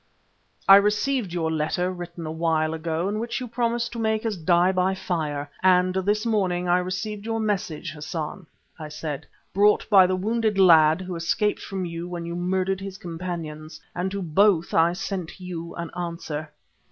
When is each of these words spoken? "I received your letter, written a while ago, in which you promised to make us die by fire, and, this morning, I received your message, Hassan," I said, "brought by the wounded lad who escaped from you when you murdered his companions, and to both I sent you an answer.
"I 0.67 0.77
received 0.77 1.31
your 1.31 1.51
letter, 1.51 1.91
written 1.91 2.25
a 2.25 2.31
while 2.31 2.73
ago, 2.73 3.07
in 3.07 3.19
which 3.19 3.39
you 3.39 3.47
promised 3.47 3.91
to 3.91 3.99
make 3.99 4.25
us 4.25 4.35
die 4.35 4.71
by 4.71 4.95
fire, 4.95 5.47
and, 5.61 5.93
this 5.93 6.25
morning, 6.25 6.67
I 6.67 6.79
received 6.79 7.23
your 7.23 7.39
message, 7.39 7.91
Hassan," 7.91 8.47
I 8.79 8.89
said, 8.89 9.27
"brought 9.53 9.87
by 9.91 10.07
the 10.07 10.15
wounded 10.15 10.57
lad 10.57 11.01
who 11.01 11.15
escaped 11.15 11.61
from 11.61 11.85
you 11.85 12.07
when 12.09 12.25
you 12.25 12.35
murdered 12.35 12.81
his 12.81 12.97
companions, 12.97 13.79
and 13.93 14.09
to 14.09 14.23
both 14.23 14.73
I 14.73 14.93
sent 14.93 15.39
you 15.39 15.75
an 15.75 15.91
answer. 15.95 16.49